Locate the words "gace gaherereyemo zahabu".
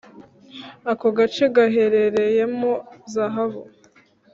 1.17-3.61